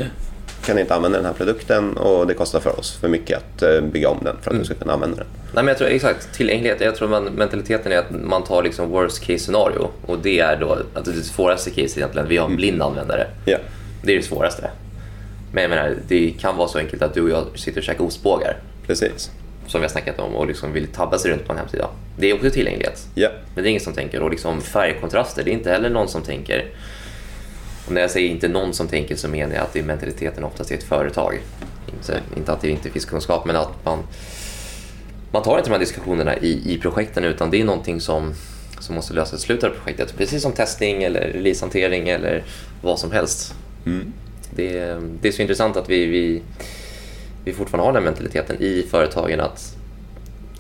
[0.67, 3.81] kan inte använda den här produkten och det kostar för oss för mycket att eh,
[3.81, 5.27] bygga om den för att du ska kunna använda den.
[5.55, 6.81] Nej, men jag tror exakt, tillgänglighet.
[6.81, 10.57] Jag tror man, mentaliteten är att man tar liksom worst case scenario och det är
[10.57, 13.27] då att det svåraste case egentligen, vi har en blind användare.
[13.45, 13.59] Ja,
[14.03, 14.71] Det är det svåraste.
[15.53, 18.05] Men jag menar, det kan vara så enkelt att du och jag sitter och käkar
[18.05, 19.31] ostbågar precis.
[19.67, 21.89] Som vi har snackat om och liksom vill tabba sig runt på en hemsida.
[22.19, 23.07] Det är också tillgänglighet.
[23.15, 24.23] Ja, Men det är ingen som tänker.
[24.23, 26.65] Och liksom färgkontraster, det är inte heller någon som tänker.
[27.87, 30.45] Och när jag säger inte någon som tänker så menar jag att det är mentaliteten
[30.45, 31.41] oftast i ett företag.
[31.97, 33.99] Inte, inte att det inte finns kunskap, men att man,
[35.31, 38.33] man tar inte de här diskussionerna i, i projekten utan det är någonting som,
[38.81, 40.15] som måste lösas i slutet av projektet.
[40.19, 42.45] Precis som testning eller releasehantering eller
[42.83, 43.55] vad som helst.
[44.51, 46.43] Det, är- det är så intressant att vi, vi,
[47.45, 49.77] vi fortfarande har den mentaliteten i företagen att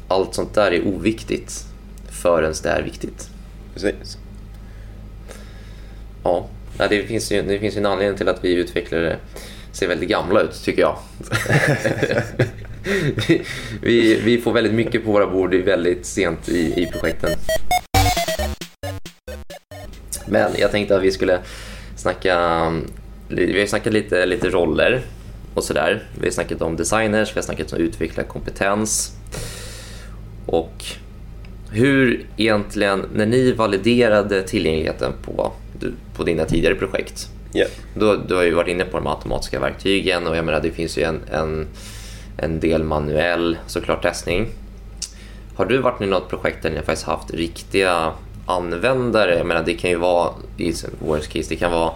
[0.08, 1.64] allt sånt där är oviktigt
[2.10, 3.30] förrän det är viktigt.
[3.74, 4.18] precis.
[6.24, 9.16] Ja, det finns ju, det finns ju en anledning till att vi utvecklare
[9.72, 10.98] ser väldigt gamla ut, tycker jag.
[13.28, 13.42] vi,
[13.82, 17.30] vi, vi får väldigt mycket på våra bord väldigt sent i, i projekten.
[20.26, 21.40] Men jag tänkte att vi skulle
[21.96, 22.72] snacka...
[23.28, 25.02] Vi har snackat lite, lite roller
[25.54, 26.02] och sådär.
[26.20, 29.12] Vi har snackat om designers, vi har snackat om utvecklarkompetens.
[30.46, 30.84] Och
[31.70, 35.52] hur egentligen, när ni validerade tillgängligheten på,
[36.16, 37.66] på dina tidigare projekt, Ja.
[37.94, 40.98] då, du har ju varit inne på de automatiska verktygen och jag menar det finns
[40.98, 41.66] ju en, en,
[42.36, 44.48] en del manuell såklart testning.
[45.56, 48.12] Har du varit med i något projekt där ni faktiskt haft riktiga
[48.46, 49.36] användare?
[49.36, 51.92] Jag menar det kan ju vara i worst case, det kan vara,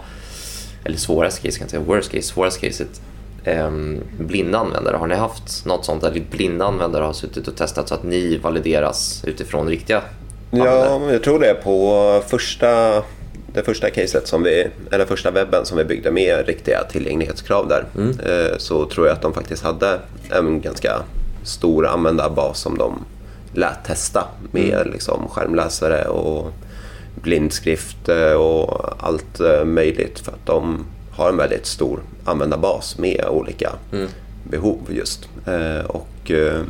[0.83, 3.01] eller svåraste case kan jag säga, worst case, svåraste caset,
[4.17, 4.97] blinda användare.
[4.97, 8.37] Har ni haft något sånt där blinda användare har suttit och testat så att ni
[8.37, 10.01] valideras utifrån riktiga
[10.51, 10.99] användare?
[11.05, 12.93] Ja, jag tror det på första,
[13.53, 17.85] det första caset som vi, eller första webben som vi byggde med riktiga tillgänglighetskrav där.
[18.25, 19.99] eh, Så tror jag att de faktiskt hade
[20.31, 21.01] en ganska
[21.43, 23.05] stor användarbas som de
[23.53, 26.51] lät testa med liksom skärmläsare och
[27.15, 30.85] blindskrift eh, och allt eh, möjligt för att de
[31.19, 33.71] har en väldigt stor användarbas med olika
[34.43, 35.29] behov just.
[35.47, 36.61] Eh, Och eh,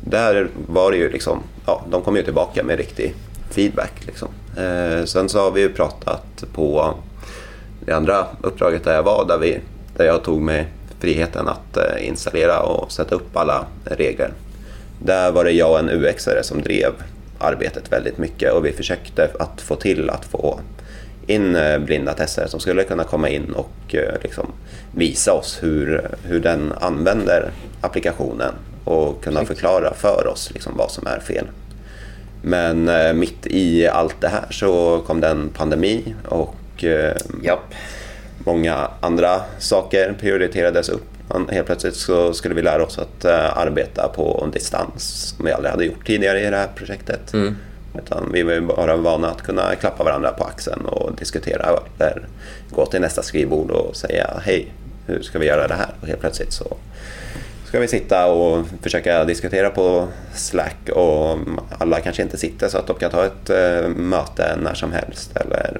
[0.00, 3.14] där var det ju liksom, ja, de kom ju tillbaka med riktig
[3.50, 3.92] feedback.
[4.06, 4.28] Liksom.
[4.56, 6.94] Eh, sen så har vi ju pratat på
[7.86, 9.60] det andra uppdraget där jag var, där, vi,
[9.96, 10.66] där jag tog mig
[11.00, 14.32] friheten att eh, installera och sätta upp alla regler.
[15.02, 16.92] Där var det jag och en UXare som drev
[17.38, 20.60] arbetet väldigt mycket och vi försökte att få till att få
[21.26, 24.52] in eh, blinda testare som skulle kunna komma in och eh, liksom
[24.92, 31.06] visa oss hur, hur den använder applikationen och kunna förklara för oss liksom vad som
[31.06, 31.46] är fel.
[32.42, 36.54] Men eh, mitt i allt det här så kom det en pandemi och
[37.42, 37.74] Japp.
[38.38, 41.04] många andra saker prioriterades upp.
[41.50, 45.84] Helt plötsligt så skulle vi lära oss att arbeta på distans som vi aldrig hade
[45.84, 47.34] gjort tidigare i det här projektet.
[47.98, 52.26] Utan vi var ju bara vana att kunna klappa varandra på axeln och diskutera eller
[52.70, 54.72] gå till nästa skrivbord och säga hej,
[55.06, 55.90] hur ska vi göra det här?
[56.00, 56.76] Och helt plötsligt så
[57.68, 61.38] ska vi sitta och försöka diskutera på Slack och
[61.78, 65.36] alla kanske inte sitter så att de kan ta ett eh, möte när som helst.
[65.36, 65.78] Eller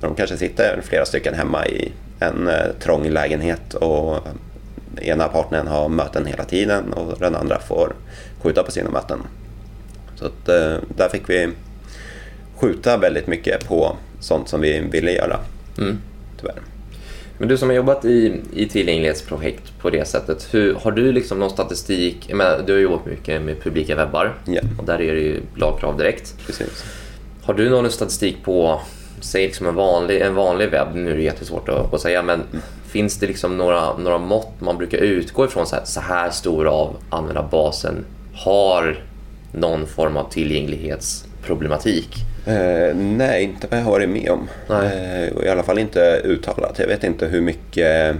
[0.00, 4.18] de kanske sitter flera stycken hemma i en eh, trång lägenhet och
[5.00, 7.92] ena partnern har möten hela tiden och den andra får
[8.42, 9.18] skjuta på sina möten.
[10.22, 11.48] Så att, eh, där fick vi
[12.56, 15.36] skjuta väldigt mycket på sånt som vi ville göra.
[15.78, 15.98] Mm.
[16.40, 16.54] Tyvärr.
[17.38, 21.38] Men du som har jobbat i, i tillgänglighetsprojekt på det sättet, hur, har du liksom
[21.38, 22.16] någon statistik?
[22.28, 24.60] Jag menar, du har jobbat mycket med publika webbar Ja.
[24.78, 26.34] och där är det ju lagkrav direkt.
[26.46, 26.84] Precis.
[27.42, 28.80] Har du någon statistik på,
[29.20, 32.42] säg liksom en vanlig, en vanlig webb, nu är det jättesvårt att, att säga, men
[32.86, 36.66] finns det liksom några, några mått man brukar utgå ifrån, så här, så här stor
[36.66, 38.04] av användarbasen
[38.34, 39.02] har
[39.52, 42.16] någon form av tillgänglighetsproblematik?
[42.46, 44.48] Eh, nej, inte vad jag har varit med om.
[44.68, 46.78] Eh, och I alla fall inte uttalat.
[46.78, 48.16] Jag vet inte hur mycket...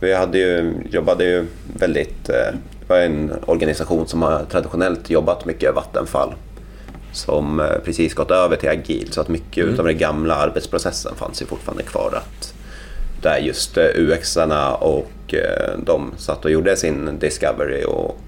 [0.00, 1.44] Vi hade ju, jobbade ju
[1.78, 2.28] väldigt...
[2.28, 6.34] Eh, det var en organisation som har traditionellt jobbat mycket Vattenfall.
[7.12, 9.74] Som eh, precis gått över till agil så att mycket Mm.
[9.74, 12.12] utav den gamla arbetsprocessen fanns ju fortfarande kvar.
[12.16, 12.54] Att
[13.22, 18.18] där just eh, UX-arna och eh, de satt och gjorde sin discovery och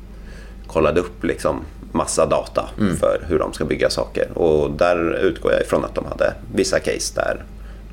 [0.66, 1.60] kollade upp liksom
[1.92, 2.68] massa data
[3.00, 4.38] för hur de ska bygga saker.
[4.38, 7.44] Och där utgår jag ifrån att de hade vissa case där,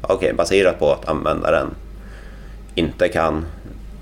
[0.02, 1.68] okej, baserat på att användaren
[2.76, 3.46] inte kan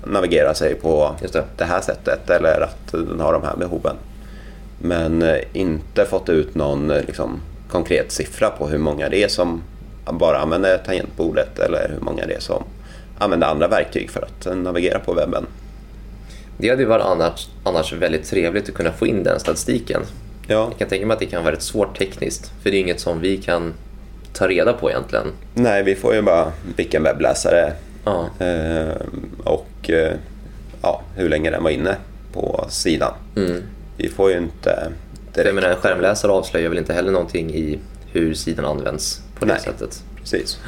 [0.06, 1.44] navigera sig på det.
[1.56, 3.96] det här sättet eller att den har de här behoven.
[4.78, 9.28] Men eh, inte fått ut någon eh, liksom, konkret siffra på hur många det är
[9.28, 9.62] som
[10.12, 12.64] bara använder tangentbordet eller hur många det är som
[13.18, 15.46] använder andra verktyg för att eh, navigera på webben.
[16.58, 20.02] Det hade ju varit annars, annars väldigt trevligt att kunna få in den statistiken.
[20.46, 22.80] Ja, Jag kan tänka mig att det kan vara rätt svårt tekniskt, för det är
[22.80, 23.74] inget som vi kan
[24.32, 25.26] ta reda på egentligen.
[25.54, 27.72] nej, vi får ju bara vilken webbläsare
[28.04, 28.94] Ja, eh,
[29.44, 30.12] och eh,
[30.82, 31.96] ja, hur länge den var inne
[32.32, 33.12] på sidan.
[33.36, 33.62] mm.
[33.96, 34.70] Vi får ju inte
[35.32, 37.78] För jag direkt menar, en skärmläsare avslöjar väl inte heller någonting i
[38.12, 39.62] hur sidan används på det Nej.
[39.62, 40.02] sättet.
[40.20, 40.58] Precis.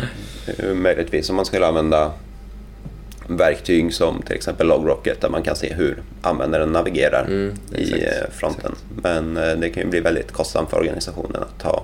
[0.47, 2.13] Eh, Möjligtvis om man skulle använda
[3.29, 8.03] verktyg som till exempel LogRocket där man kan se hur användaren navigerar Mm, i exakt,
[8.03, 8.75] eh, fronten.
[9.03, 11.83] Men eh, det kan ju bli väldigt kostsamt för organisationen att ta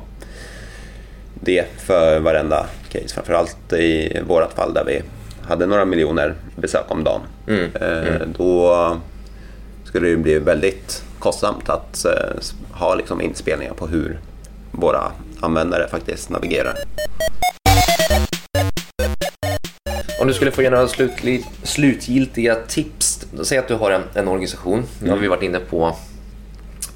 [1.35, 3.09] det för varenda case.
[3.15, 5.03] Framförallt i vårt fall där vi
[5.49, 7.21] hade några miljoner besök om dagen.
[7.49, 8.97] Mm, Eh, Då
[9.85, 12.07] skulle det bli väldigt kostsamt att
[12.73, 14.19] ha liksom inspelningar på hur
[14.73, 16.75] våra användare faktiskt navigerar.
[20.23, 23.27] Om du skulle få ge några slutli, slutgiltiga tips.
[23.43, 24.85] Säg att du har en, en organisation.
[25.03, 25.97] Nu har vi varit inne på,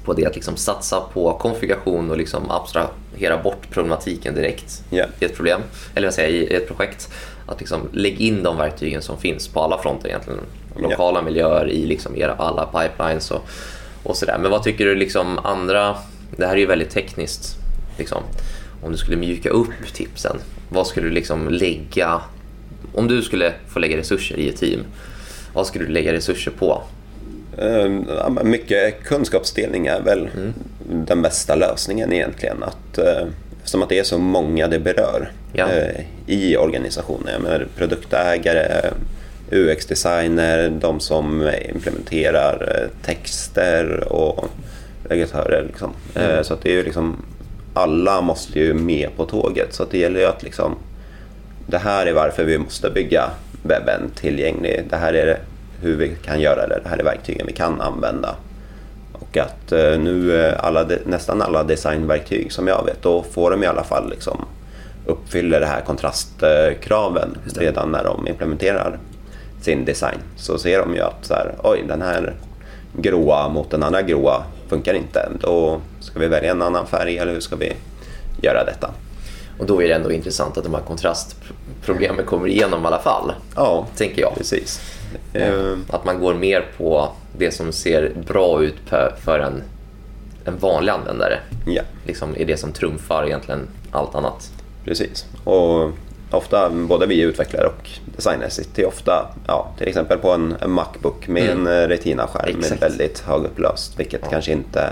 [0.05, 5.05] på det att liksom satsa på konfiguration och liksom abstrahera bort problematiken direkt Ja.
[5.19, 5.61] i ett problem.
[5.95, 7.09] Eller vad säger i ett projekt.
[7.47, 10.39] Att liksom lägga in de verktygen som finns på alla fronter egentligen.
[10.75, 13.49] Lokala miljöer i liksom era alla pipelines och,
[14.03, 14.37] och sådär.
[14.41, 15.95] Men vad tycker du liksom andra...
[16.37, 17.55] Det här är ju väldigt tekniskt.
[17.97, 18.23] Liksom.
[18.83, 20.37] Om du skulle mjuka upp tipsen,
[20.69, 22.21] vad skulle du liksom lägga...
[22.97, 24.79] Om du skulle få lägga resurser i ett team,
[25.53, 26.81] vad skulle du lägga resurser på?
[27.57, 27.89] Eh,
[28.29, 30.53] men Mycket kunskapsdelning är väl Mm.
[31.07, 32.63] den bästa lösningen egentligen.
[32.63, 35.67] Att, eh, eftersom att det är så många det berör Ja.
[35.71, 37.33] eh, i organisationen.
[37.33, 38.81] Jag menar, produktägare,
[39.51, 44.45] UX-designer, de som implementerar eh, texter och
[45.09, 45.63] legatörer.
[45.67, 45.91] Liksom.
[46.15, 46.43] Mm.
[46.43, 47.15] Så att det är liksom,
[47.73, 49.73] alla måste ju med på tåget.
[49.73, 50.75] Så att det gäller ju att liksom,
[51.67, 53.29] det här är varför vi måste bygga
[53.63, 54.85] webben tillgänglig.
[54.89, 55.39] Det här är
[55.81, 56.79] hur vi kan göra det.
[56.83, 58.35] Det här är verktygen vi kan använda.
[59.13, 63.63] Och att eh, nu eh, alla, nästan alla designverktyg som jag vet, då får de
[63.63, 64.45] i alla fall liksom
[65.05, 67.61] uppfyller det här kontrastkraven det.
[67.61, 68.99] redan när de implementerar
[69.61, 70.17] sin design.
[70.35, 72.33] Så ser de ju att så här, oj, den här
[72.93, 75.29] gråa mot den andra gråa funkar inte.
[75.39, 77.73] Då ska vi välja en annan färg eller hur ska vi
[78.41, 78.91] göra detta?
[79.59, 83.33] Och då är det ändå intressant att de här kontrastproblemen kommer igenom i alla fall,
[83.55, 84.35] Ja, tänker jag.
[84.37, 84.81] precis.
[85.33, 88.75] Eh, Att man går mer på det som ser bra ut
[89.23, 89.63] för- en,
[90.45, 91.39] en vanlig användare.
[91.67, 91.81] ja.
[92.05, 94.51] Liksom är det som trumfar egentligen allt annat.
[94.85, 95.25] Precis.
[95.43, 95.91] Och
[96.31, 101.27] ofta, både vi utvecklare och designers sitter ofta, ja, till exempel på en, en Macbook
[101.27, 104.29] med en eh, Retina-skärm med väldigt högupplöst, vilket Ja.
[104.29, 104.89] kanske inte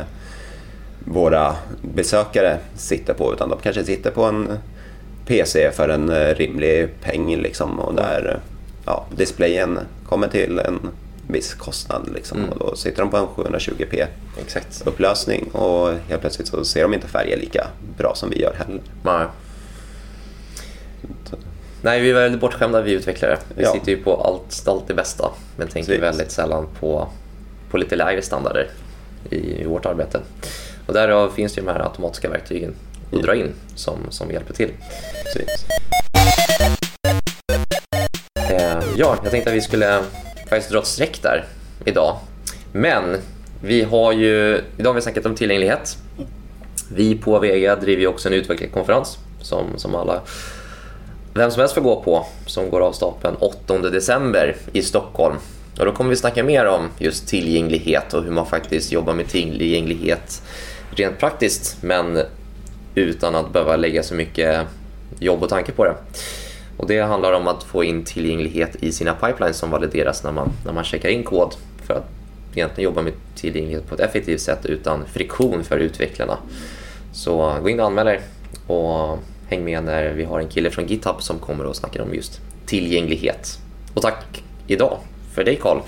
[1.06, 4.58] våra besökare sitter på, utan de kanske sitter på en
[5.28, 8.40] PC för en eh, rimlig peng liksom, och där
[8.86, 10.80] ja, displayen kommer till en
[11.28, 12.10] viss kostnad.
[12.16, 12.50] Liksom, Mm.
[12.50, 14.06] och då sitter de på en 720p
[14.42, 14.82] Exakt.
[14.86, 17.68] upplösning och helt plötsligt så ser de inte färger lika
[17.98, 18.82] bra som vi gör heller.
[19.04, 19.26] Nej.
[21.82, 23.38] Nej, vi är väldigt bortskämda vi utvecklare.
[23.56, 23.74] Vi Ja.
[23.74, 26.04] sitter ju på allt, allt det bästa, men tänker Precis.
[26.04, 27.08] väldigt sällan på,
[27.72, 28.70] på lite lägre standarder
[29.30, 30.20] i, i vårt arbete.
[30.86, 32.76] Och därav finns det ju de här automatiska verktygen
[33.12, 34.70] att dra in som, som hjälper till.
[35.24, 35.66] Precis.
[38.50, 40.02] Eh, ja, jag tänkte att vi skulle
[40.50, 41.46] faktiskt dra ett streck där
[41.86, 42.18] idag.
[42.72, 43.18] Men
[43.62, 45.98] vi har ju, idag har vi snackat om tillgänglighet.
[46.92, 50.22] Vi på Vega driver ju också en utvecklingskonferens som, som alla
[51.34, 55.36] vem som helst får gå på som går av stapeln 8 december i Stockholm.
[55.80, 59.28] Och då kommer vi snacka mer om just tillgänglighet och hur man faktiskt jobbar med
[59.28, 60.42] tillgänglighet
[61.00, 62.20] rent praktiskt men
[62.96, 64.68] utan att behöva lägga så mycket
[65.20, 65.96] jobb och tanke på det.
[66.78, 70.52] Och det handlar om att få in tillgänglighet i sina pipelines som valideras när man,
[70.66, 72.06] när man checkar in kod för att
[72.54, 76.38] egentligen jobba med tillgänglighet på ett effektivt sätt utan friktion för utvecklarna.
[77.14, 78.22] Så gå in och anmäl er
[78.68, 82.14] och häng med när vi har en kille från GitHub som kommer och snackar om
[82.14, 83.60] just tillgänglighet.
[83.94, 84.98] Och tack idag
[85.34, 85.80] för dig Karl.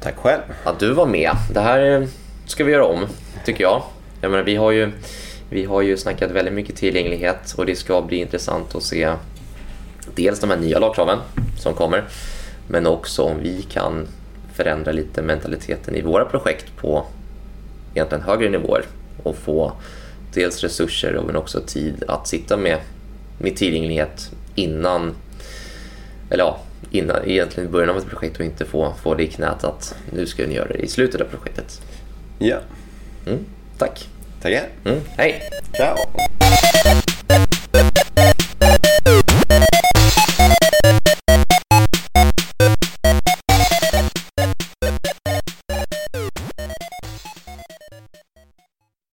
[0.00, 0.42] Tack själv.
[0.64, 1.30] Att du var med.
[1.52, 2.08] Det här
[2.46, 3.06] ska vi göra om,
[3.44, 3.82] tycker jag.
[4.20, 4.92] Jag menar, vi, har ju,
[5.50, 9.12] vi har ju snackat väldigt mycket tillgänglighet och det ska bli intressant att se
[10.14, 11.18] dels de här nya lagkraven
[11.58, 12.04] som kommer
[12.68, 14.08] men också om vi kan
[14.54, 17.06] förändra lite mentaliteten i våra projekt på
[17.94, 18.84] egentligen högre nivåer
[19.22, 19.72] och få
[20.34, 22.78] dels resurser men också tid att sitta med,
[23.38, 25.14] med tillgänglighet innan,
[26.30, 26.60] eller ja,
[26.90, 29.94] innan, egentligen i början av ett projekt och inte få, få det i knät att
[30.12, 31.82] nu ska ni göra det i slutet av projektet.
[32.38, 32.56] Ja.
[33.26, 33.38] Mm,
[33.78, 34.00] tack.
[34.40, 34.68] Tackar.
[34.84, 35.42] Mm, hej.
[35.76, 35.96] Ciao.